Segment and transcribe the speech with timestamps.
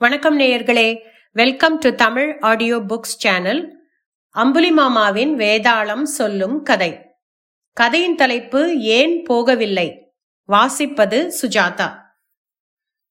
[0.00, 0.98] வணக்கம் நேயர்களே.
[1.32, 3.86] Welcome to Tamil audio books channel
[4.30, 7.00] அம்புலி மாமாவின் வேதாளம் சொல்லும் கதை.
[7.72, 9.98] கதையின் தலைப்பு ஏன் போகவில்லை?
[10.48, 11.92] வாசிப்பது சுஜாதா.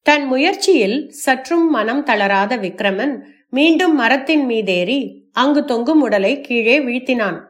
[0.01, 3.19] தன் முயற்சியில் சற்றும் மனம் தளராத விக்ரமன்
[3.49, 7.41] மீண்டும் மரத்தின் மீதேறி அங்கு தொங்கும் உடலை கீழே வீழ்த்தினான்.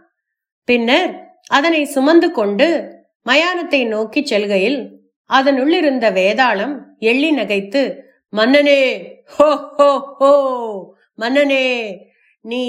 [0.63, 2.95] பின்னர் அதனை சுமந்து கொண்டு
[3.25, 4.99] மயானத்தை நோக்கிச் செல்கையில்
[5.29, 7.95] அதனுள்ளிருந்த வேதாளம் எள்ளி நகைத்து
[8.30, 10.31] மன்னனே ஹோ ஹோ ஹோ
[11.17, 11.95] மன்னனே
[12.41, 12.63] நீ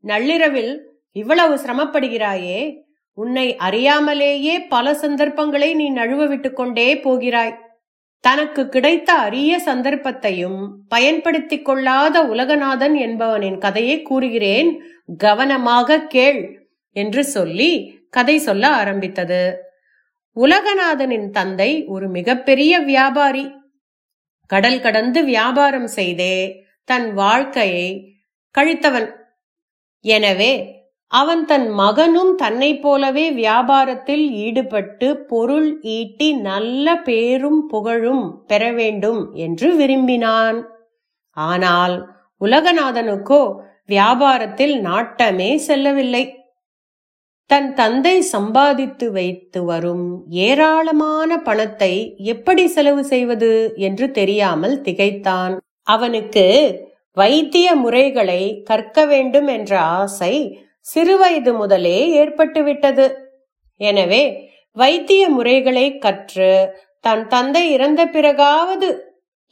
[0.00, 0.72] நள்ளிரவில்
[1.12, 2.82] இவ்வளவு சிரமப்படுகிறாயே
[3.18, 7.54] உன்னை அறியாமலேயே பல சந்தர்ப்பங்களை நீ நழுவ விட்டுக் கொண்டே போகிறாய்.
[8.20, 14.70] தனக்கு கிடைத்த அரிய சந்தர்ப்பத்தையும் பயன்படுத்திக் கொள்ளாத உலகநாதன் என்பவனின் கதையை கூறுகிறேன்.
[15.16, 17.70] கவனமாக கேள் என்று சொல்லி
[18.10, 19.42] கதை சொல்ல ஆரம்பித்தது.
[20.36, 23.44] உலகநாதனின் தந்தை ஒரு மிகப்பெரிய வியாபாரி.
[24.46, 26.36] கடல் கடந்து வியாபாரம் செய்தே
[26.84, 27.88] தன் வாழ்க்கையை
[28.54, 29.08] கழித்தவன்.
[30.04, 30.52] எனவே
[31.06, 39.76] அவன் தன் மகனும் தன்னைப் போலவே வியாபாரத்தில் ஈடுபட்டு பொருள் ஈட்டி நல்ல பேரும் புகழும் பெற வேண்டும் என்று
[39.76, 40.58] விரும்பினான்.
[41.36, 41.94] ஆனால்
[42.40, 43.42] உலகநாதனுக்கோ
[43.86, 46.24] வியாபாரத்தில் நாட்டமே செல்லவில்லை.
[47.50, 50.06] தன் தந்தை சம்பாதித்து வைத்து வரும்
[50.46, 51.92] ஏராளமான பணத்தை
[52.32, 55.54] எப்படி செலவு செய்வது என்று தெரியாமல் திகைத்தான்.
[55.86, 56.46] அவனுக்கு
[57.16, 60.34] வைத்திய முறைகளை கற்க வேண்டும் என்ற ஆசை
[60.86, 63.06] சிறுவயது முதலே ஏற்பட்டுவிட்டது.
[63.80, 64.22] எனவே
[64.76, 66.52] வைத்திய முறைகளை கற்று
[67.00, 68.88] தன் தந்தை இறந்த பிறகாவது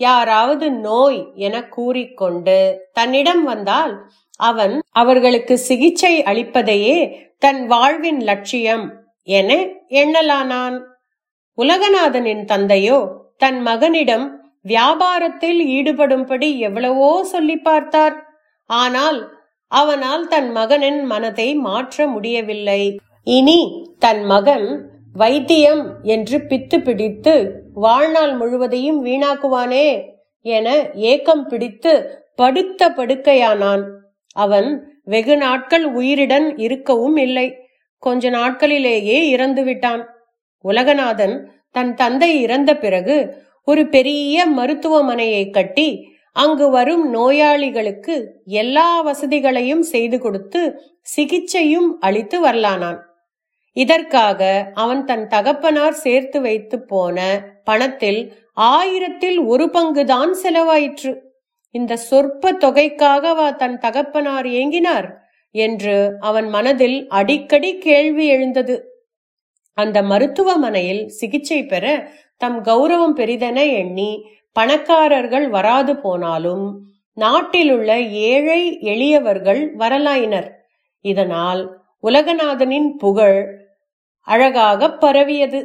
[0.01, 2.59] யாராவது நோய் என கூறிக்கொண்டு
[2.93, 3.93] தன்னிடம் வந்தால்
[4.49, 6.99] அவன் அவர்களுக்கு சிகிச்சை அளிப்பதையே
[7.45, 8.85] தன் வாழ்வின் லட்சியம்
[9.29, 9.51] என
[10.03, 10.77] எண்ணலானான்.
[11.59, 12.99] உலகநாதனின் தந்தையோ
[13.37, 14.27] தன் மகனிடம்
[14.69, 18.17] வியாபாரத்தில் ஈடுபடும்படி எவ்வளவோ சொல்லி பார்த்தார்.
[18.71, 19.19] ஆனால்
[19.73, 22.83] அவனால் தன் மகனின் மனதை மாற்ற முடியவில்லை.
[23.37, 23.61] இனி
[23.99, 24.67] தன் மகன்
[25.15, 25.83] வைத்தியம்
[26.15, 27.35] என்று பித்து பிடித்து
[27.85, 29.89] வாழ்நாள் முழுவதையும் வீணாக்குவானே
[30.45, 30.69] என
[31.11, 31.93] ஏக்கம் பிடித்து
[32.41, 33.85] படுத்த படுக்கையானான்.
[34.33, 37.57] அவன் வெகு நாட்கள் உயிருடன் இருக்கவும் இல்லை.
[37.99, 40.07] கொஞ்ச நாட்களிலேயே இறந்து விட்டான்.
[40.65, 50.21] உலகநாதன் தன் தந்தை இறந்த பிறகு ஒரு பெரிய மருத்துவமனையை கட்டி அங்கு வரும் நோயாளிகளுக்கு எல்லா வசதிகளையும் செய்து
[50.21, 52.99] கொடுத்து சிகிச்சையும் அளித்து வரலானான்.
[53.73, 57.19] இதற்காக அவன் தன் தகப்பனார் சேர்த்து வைத்து போன
[57.65, 61.13] பணத்தில் ஆயிரத்தில் ஒரு பங்குதான் செலவாயிற்று.
[61.75, 65.15] இந்த சொற்ப தொகைக்காகவா தன் தகப்பனார் ஏங்கினார்?
[65.51, 69.07] என்று அவன் மனதில் அடிக்கடி கேள்வி எழுந்தது.
[69.75, 76.81] அந்த மருத்துவமனையில் சிகிச்சை பெற தம் கௌரவம் பெரிதென எண்ணி பணக்காரர்கள் வராது போனாலும்
[77.13, 80.67] நாட்டிலுள்ள ஏழை எளியவர்கள் வரலாயினர்.
[81.01, 83.71] இதனால் உலகநாதனின் புகழ்
[84.21, 85.61] அழகாக பரவியது.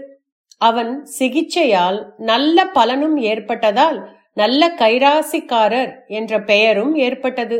[0.57, 7.57] அவன் சிகிச்சையால் நல்ல பலனும் ஏற்பட்டதால் நல்ல கைராசிக்காரர் என்ற பெயரும் ஏற்பட்டது.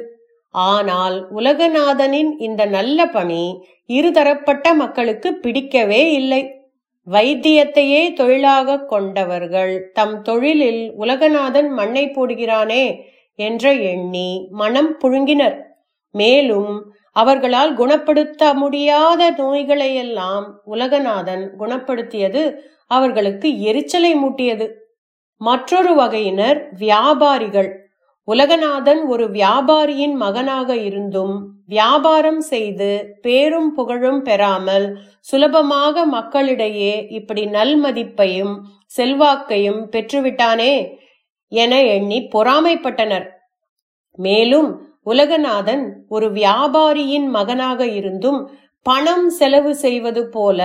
[0.53, 3.43] ஆனால் உலகநாதனின் இந்த நல்ல பணி
[3.89, 6.41] இருதரப்பட்ட மக்களுக்கு பிடிக்கவே இல்லை.
[7.07, 12.85] வைத்தியத்தையே தொழிலாக கொண்டவர்கள் தம் தொழிலில் உலகநாதன் மண்ணை போடுகிறானே
[13.39, 14.29] என்ற எண்ணி
[14.61, 15.57] மனம் புழுங்கினர்.
[16.15, 16.73] மேலும்
[17.21, 22.43] அவர்களால் குணப்படுத்த முடியாத நோய்களையெல்லாம் உலகநாதன் குணப்படுத்தியது
[22.95, 24.67] அவர்களுக்கு எரிச்சலை மூட்டியது.
[25.41, 27.69] மற்றொரு வகையினர் வியாபாரிகள்.
[28.27, 31.35] உலகநாதன் ஒரு வியாபாரியின் மகனாக இருந்தும்
[31.67, 32.89] வியாபாரம் செய்து
[33.21, 34.87] பேரும் புகழும் பெறாமல்
[35.19, 38.55] சுலபமாக மக்களிடையே இப்படி நல்மதிப்பையும்
[38.97, 40.73] செல்வாக்கையும் பெற்றுவிட்டானே
[41.51, 43.27] என எண்ணி பொறாமைப்பட்டனர்.
[44.19, 44.69] மேலும்
[45.05, 48.39] உலகநாதன் ஒரு வியாபாரியின் மகனாக இருந்தும்
[48.87, 50.61] பணம் செலவு செய்வது போல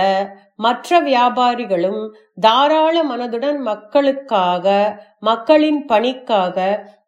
[0.55, 2.01] மற்ற வியாபாரிகளும்
[2.39, 4.65] தாராள மனதுடன் மக்களுக்காக
[5.19, 6.57] மக்களின் பணிக்காக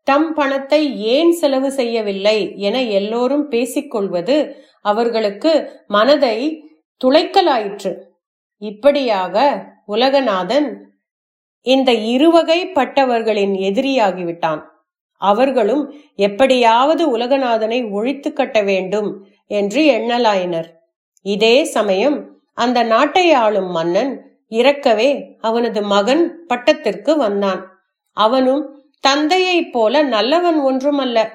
[0.04, 0.82] தம் பணத்தை
[1.16, 4.36] ஏன் செலவு செய்யவில்லை என எல்லோரும் பேசிக்கொள்வது
[4.82, 5.52] அவர்களுக்கு
[5.88, 6.38] மனதை
[7.02, 7.94] துளைக்கலாயிற்று.
[8.62, 9.36] இப்படியாக
[9.88, 10.68] உலகநாதன்
[11.66, 14.62] இந்த இருவகைப்பட்டவர்களின் எதிரியாகிவிட்டான்.
[15.22, 15.84] அவர்களும்
[16.28, 19.10] எப்படியாவது உலகநாதனை ஒழித்து கட்ட வேண்டும்
[19.52, 20.70] என்று எண்ணலாயினர்.
[21.26, 27.80] இதே சமயம் அந்த நாட்டை ஆளும் மன்னன் இறக்கவே அவனது மகன் பட்டத்திற்கு வந்தான்.
[28.12, 31.28] அவனும் தந்தையைப் போல நல்லவன் ஒன்றுமல்ல.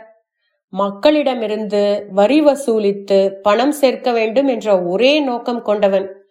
[0.78, 6.24] மக்களிடமிருந்து வரி வசூலித்து பணம் சேர்க்க வேண்டும் என்ற ஒரே நோக்கம் கொண்டவன்.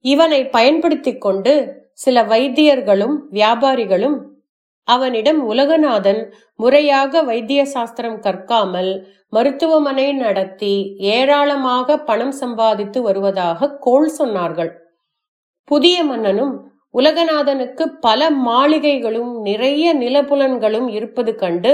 [0.00, 4.18] இவனை பயன்படுத்திக் கொண்டு சில வைத்தியர்களும் வியாபாரிகளும்
[4.88, 6.20] அவனிடம் உலகநாதன்
[6.56, 8.90] முறையாக வைத்திய சாஸ்திரம் கற்காமல்
[9.28, 14.72] மருத்துவமனை நடத்தி ஏராளமாக பணம் சம்பாதித்து வருவதாக கோள் சொன்னார்கள்.
[15.64, 16.54] புதிய மன்னனும்
[16.98, 21.72] உலகநாதனுக்கு பல மாளிகைகளும் நிறைய நிலப்புலன்களும் இருப்பது கண்டு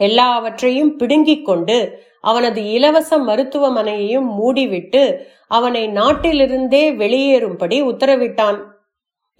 [0.00, 1.76] எல்லாவற்றையும் பிடுங்கிக் கொண்டு
[2.20, 5.02] அவனது இலவச மருத்துவமனையையும் மூடிவிட்டு
[5.48, 8.58] அவனை நாட்டிலிருந்தே வெளியேறும்படி உத்தரவிட்டான்.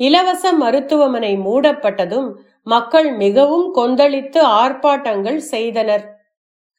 [0.00, 2.28] இலவச மருத்துவமனை மூடப்பட்டதும்
[2.66, 6.04] மக்கள் மிகவும் கொந்தளித்து ஆர்ப்பாட்டங்கள் செய்தனர்.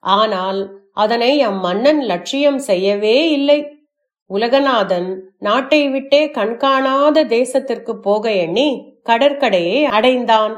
[0.04, 0.60] ஆனால்
[0.94, 3.60] அதனை அம்மன்னன் லட்சியம் செய்யவே இல்லை.
[4.30, 8.70] உலகநாதன் நாட்டை விட்டே கண்காணாத தேசத்திற்கு போக எண்ணி
[9.10, 10.56] கடற்கடையை அடைந்தான்.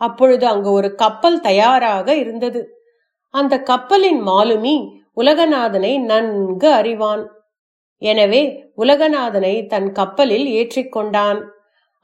[0.00, 2.62] அப்பொழுது அங்கு ஒரு கப்பல் தயாராக இருந்தது.
[3.34, 4.76] அந்த கப்பலின் மாலுமி
[5.20, 7.24] உலகநாதனை நன்கு அறிவான்.
[8.02, 8.42] எனவே
[8.76, 11.38] உலகநாதனை தன் கப்பலில் ஏற்றிக்கொண்டான்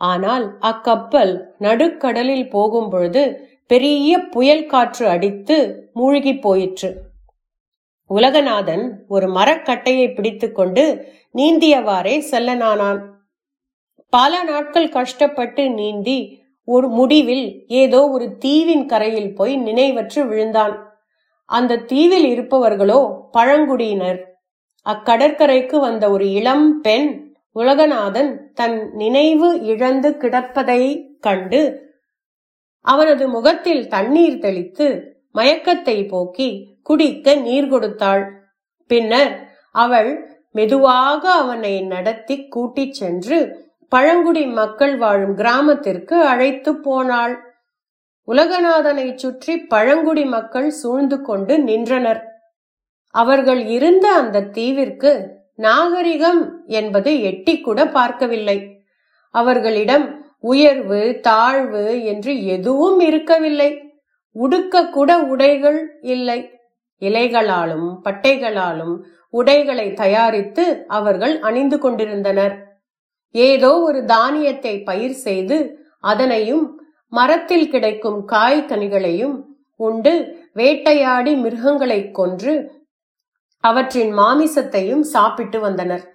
[0.02, 3.22] ஆனால் அக்கப்பல் நடுக்கடலில் போகும்பொழுது
[3.66, 5.56] பெரிய புயல் காற்று அடித்து
[5.94, 6.90] மூழ்கி போயிற்று.
[8.10, 10.84] உலகநாதன் ஒரு மரக்கட்டையை பிடித்துக்கொண்டு
[11.34, 13.00] நீந்தியவாறே செல்லனானான்.
[14.12, 16.18] பல நாட்கள் கஷ்டப்பட்டு நீந்தி
[16.68, 20.74] ஒரு முடிவில் ஏதோ ஒரு தீவின் கரையில் போய் நினைவற்று விழுந்தான்.
[21.48, 23.00] அந்த தீவில் இருப்பவர்களோ
[23.32, 24.20] பழங்குடியினர்.
[24.86, 27.08] அக்கடற்கரைக்கு வந்த ஒரு இளம் பெண்
[27.56, 30.82] உலகநாதன் தன் நினைவு இழந்து கிடப்பதை
[31.20, 31.62] கண்டு
[32.84, 34.86] அவனது முகத்தில் தண்ணீர் தெளித்து
[35.34, 36.48] மயக்கத்தை போக்கி
[36.82, 38.24] குடிக்க நீர் கொடுத்தாள்.
[38.90, 39.32] பின்னர்
[39.74, 40.10] அவள்
[40.50, 43.38] மெதுவாக அவனை நடத்தி கூட்டிச் சென்று
[43.88, 47.34] பழங்குடி மக்கள் வாழும் கிராமத்திற்கு அழைத்து போனாள்.
[48.28, 52.22] உலகநாதனை சுற்றி பழங்குடி மக்கள் சூழ்ந்து கொண்டு நின்றனர்.
[53.14, 55.12] அவர்கள் இருந்த அந்த தீவிற்கு
[55.66, 56.42] நாகரிகம்
[56.78, 58.58] என்பது எட்டி கூட பார்க்கவில்லை.
[59.34, 60.06] அவர்களிடம்
[60.44, 63.70] உயர்வு தாழ்வு என்று எதுவும் இருக்கவில்லை.
[64.36, 65.80] உடுக்க கூட உடைகள்
[66.14, 66.40] இல்லை.
[67.02, 68.94] இலைகளாலும் பட்டைகளாலும்
[69.34, 70.64] உடைகளை தயாரித்து
[70.98, 72.54] அவர்கள் அணிந்து கொண்டிருந்தனர்.
[73.34, 75.58] ஏதோ ஒரு தானியத்தை பயிர் செய்து
[76.10, 76.64] அதனையும்
[77.12, 79.36] மரத்தில் கிடைக்கும் காய் கனிகளையும்
[79.80, 80.12] உண்டு
[80.58, 82.52] வேட்டையாடி மிருகங்களை கொன்று
[83.62, 86.14] அவற்றின் மாமிசத்தையும் சாப்பிட்டு வந்தனர்.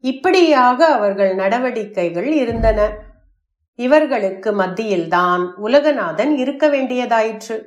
[0.00, 2.96] இப்படியாக அவர்கள் நடவடிக்கைகள் இருந்தன.
[3.74, 7.62] இவர்களுக்கு மத்தியில்தான் உலகநாதன் இருக்க வேண்டியதாயிற்று.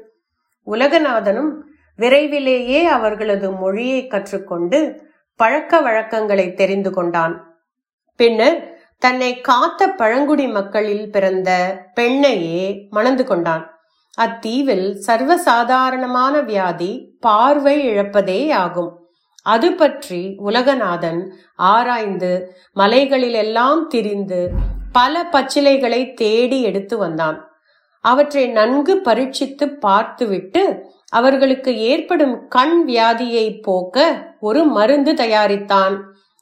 [0.67, 1.51] உலகநாதனும்
[1.95, 4.99] விரைவிலேயே அவர்களது மொழியை கற்றுக்கொண்டு
[5.35, 7.57] பழக்க வழக்கங்களை தெரிந்து கொண்டான்.
[8.15, 11.49] பின்னர் தன்னை காத்த பழங்குடி மக்களில் பிறந்த
[11.99, 13.72] பெண்ணையே மணந்து கொண்டான்.
[14.17, 18.91] அத்தீவில் சர்வசாதாரணமான வியாதி பார்வை இழப்பதே ஆகும்.
[19.43, 21.21] அது பற்றி உலகநாதன்
[21.55, 24.49] ஆராய்ந்து மலைகளிலெல்லாம் திரிந்து
[24.91, 27.39] பல பச்சிலைகளை தேடி எடுத்து வந்தான்.
[27.99, 30.63] அவற்றை நன்கு பரீட்சித்து பார்த்துவிட்டு
[31.09, 33.97] அவர்களுக்கு ஏற்படும் கண் வியாதியை போக்க
[34.39, 35.97] ஒரு மருந்து தயாரித்தான்.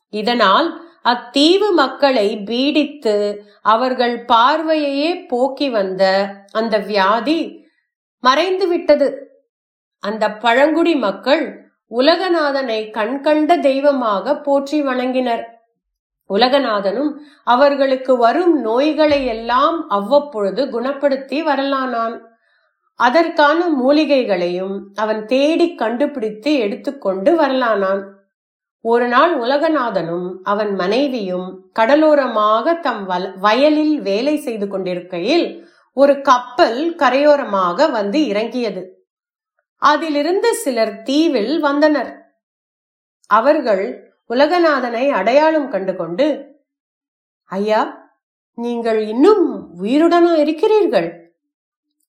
[0.09, 3.15] இதனால் அத்தீவு மக்களை பீடித்து
[3.61, 6.03] அவர்கள் பார்வையையே போக்கி வந்த
[6.51, 7.60] அந்த வியாதி
[8.23, 9.07] மறைந்து விட்டது
[10.03, 11.43] அந்த பழங்குடி மக்கள்
[11.91, 15.43] உலகநாதனை கண்கண்ட தெய்வமாக போற்றி வணங்கினர்.
[16.29, 17.09] உலகநாதனும்
[17.43, 22.15] அவர்களுக்கு வரும் நோய்களை எல்லாம் அவ்வப்பொழுது குணப்படுத்தி வரலானான்.
[22.99, 28.01] அதற்கான மூலிகைகளையும் அவன் தேடி கண்டுபிடித்து எடுத்துக்கொண்டு வரலானான்.
[28.85, 31.49] ஒரு நாள் உலகநாதனும் அவன் மனைவியும்
[31.79, 33.03] கடலோரமாக தம்
[33.39, 35.45] வயலில் வேலை செய்து கொண்டிருக்கையில்
[35.97, 38.81] ஒரு கப்பல் கரையோரமாக வந்து இறங்கியது.
[39.81, 42.11] அதிலிருந்து சிலர் தீவில் வந்தனர்.
[43.29, 43.83] அவர்கள்
[44.29, 46.27] உலகநாதனை அடையாளம் கண்டு கொண்டு
[47.51, 47.81] ஐயா
[48.57, 49.45] நீங்கள் இன்னும்
[49.81, 51.09] உயிருடனா இருக்கிறீர்கள்.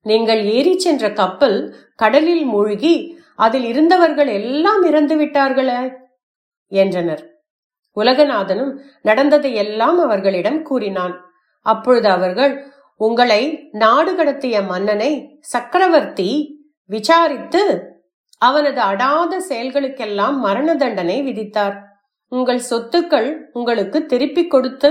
[0.07, 1.59] நீங்கள் ஏறி சென்ற கப்பல்
[1.95, 2.95] கடலில் மூழ்கி
[3.45, 5.81] அதில் இருந்தவர்கள் எல்லாம் இறந்து விட்டார்களே
[6.73, 7.23] என்றனர்.
[7.97, 8.73] உலகநாதனும்
[9.03, 11.15] நடந்ததை எல்லாம் அவர்களிடம் கூறினான்.
[11.67, 12.53] அப்பொழுது அவர்கள்
[13.05, 13.43] உங்களை
[13.83, 15.13] நாடு கடத்திய மன்னனை
[15.53, 16.31] சக்கரவர்த்தி
[16.91, 17.63] விசாரித்து
[18.43, 21.77] அவனது அடாத செயல்களுக்கெல்லாம் மரண தண்டனை விதித்தார்.
[22.33, 24.91] உங்கள் சொத்துக்கள் உங்களுக்கு திருப்பிக் கொடுத்து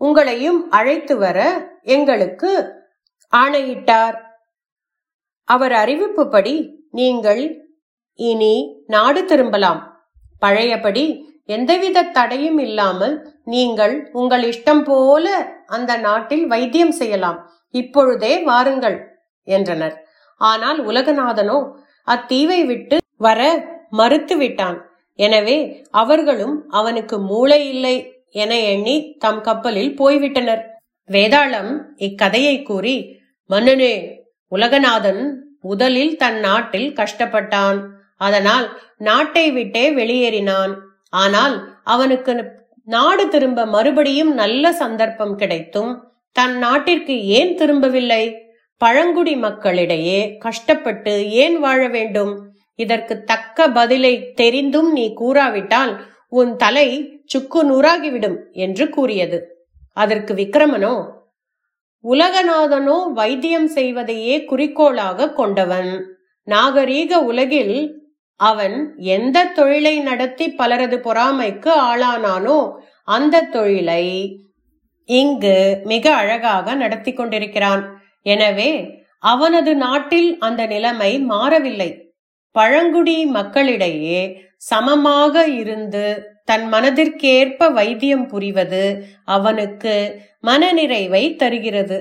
[0.00, 1.38] உங்களையும் அழைத்து வர
[1.94, 2.50] எங்களுக்கு
[3.32, 4.16] ஆணையிட்டார்.
[5.48, 6.54] அவர் அறிவிப்புப்படி
[6.90, 7.42] நீங்கள்
[8.18, 8.54] இனி
[8.86, 9.80] நாடு திரும்பலாம்.
[10.38, 11.04] பழையபடி
[11.48, 13.14] எந்தவித தடையும் இல்லாமல்
[13.54, 15.26] நீங்கள் உங்கள் இஷ்டம் போல
[15.66, 17.38] அந்த நாட்டில் வைத்தியம் செய்யலாம்.
[17.74, 18.98] இப்பொழுதே வாருங்கள்
[19.48, 19.96] என்றனர்.
[20.40, 21.58] ஆனால் உலகநாதனோ
[22.08, 23.40] அத்தீவை விட்டு வர
[24.00, 24.78] மறுத்து விட்டான்
[25.18, 25.56] எனவே
[26.00, 27.96] அவர்களும் அவனுக்கு மூளை இல்லை
[28.42, 30.62] என எண்ணி தம் கப்பலில் போய்விட்டனர்.
[31.08, 31.72] வேதாளம்
[32.06, 32.96] இக்கதையை கூறி
[33.50, 33.94] மன்னனே
[34.52, 35.22] உலகநாதன்
[35.68, 37.78] முதலில் தன் நாட்டில் கஷ்டப்பட்டான்.
[38.26, 38.66] அதனால்
[39.08, 40.74] நாட்டை விட்டே வெளியேறினான்.
[41.12, 42.32] ஆனால் அவனுக்கு
[42.82, 45.92] நாடு திரும்ப மறுபடியும் நல்ல சந்தர்ப்பம் கிடைத்தும்
[46.32, 48.24] தன் நாட்டிற்கு ஏன் திரும்பவில்லை?
[48.76, 52.32] பழங்குடி மக்களிடையே கஷ்டப்பட்டு ஏன் வாழ வேண்டும்?
[52.74, 55.92] இதற்கு தக்க பதிலை தெரிந்தும் நீ கூறாவிட்டால்
[56.28, 56.88] உன் தலை
[57.24, 59.38] சுக்கு நூறாகிவிடும் என்று கூறியது.
[59.92, 60.94] அதற்கு விக்ரமனோ
[62.04, 65.90] உலகநாதனோ வைத்தியம் செய்வதையே குறிக்கோளாக கொண்டவன்.
[66.48, 67.76] நாகரீக உலகில்
[68.36, 72.58] அவன் எந்த தொழிலை நடத்தி பலரது பொறாமைக்கு ஆளானானோ
[73.04, 74.04] அந்த தொழிலை
[75.04, 77.82] இங்கு மிக அழகாக நடத்தி கொண்டிருக்கிறான்.
[78.22, 78.70] எனவே
[79.18, 81.90] அவனது நாட்டில் அந்த நிலைமை மாறவில்லை.
[82.50, 84.20] பழங்குடி மக்களிடையே
[84.56, 86.04] சமமாக இருந்து
[86.44, 88.84] தன் மனதிற்கேற்ப வைத்தியம் புரிவது
[89.24, 89.94] அவனுக்கு
[90.42, 91.98] மனநிறைவை தருகிறது.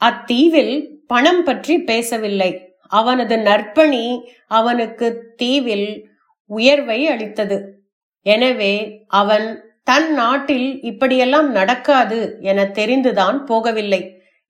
[0.00, 0.74] அத்தீவில்
[1.06, 2.71] பணம் பற்றி பேசவில்லை.
[2.98, 4.04] அவனது நற்பணி
[4.46, 5.06] அவனுக்கு
[5.36, 5.90] தீவில்
[6.50, 7.58] உயர்வை அளித்தது.
[8.26, 8.74] எனவே
[9.06, 9.46] அவன்
[9.84, 14.02] தன் நாட்டில் இப்படியெல்லாம் நடக்காது என தெரிந்துதான் போகவில்லை.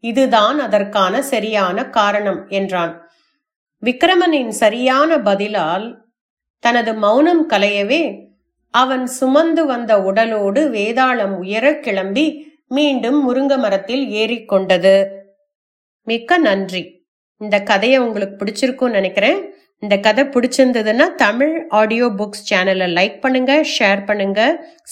[0.04, 2.94] இதுதான் அதற்கான சரியான காரணம் என்றான்.
[3.82, 5.86] விக்ரமனின் சரியான பதிலால்
[6.58, 8.02] தனது மௌனம் கலையவே
[8.74, 12.26] அவன் சுமந்து வந்த உடலோடு வேதாளம் உயர கிளம்பி
[12.68, 14.96] மீண்டும் முருங்க மரத்தில் ஏறிக்கொண்டது.
[16.06, 16.82] மிக்க நன்றி.
[17.44, 19.38] இந்த கதையை உங்களுக்கு பிடிச்சிருக்கும்னு நினைக்கிறேன்.
[19.84, 24.40] இந்த கதை பிடிச்சிருந்ததுன்னா தமிழ் ஆடியோ புக்ஸ் சேனலை லைக் பண்ணுங்க ஷேர் பண்ணுங்க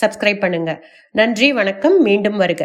[0.01, 0.71] சப்ஸ்கிரைப் பண்ணுங்க.
[1.21, 2.63] நன்றி வணக்கம் மீண்டும் வருக.